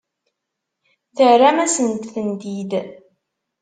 [1.15, 2.71] Terram-asent-tent-id?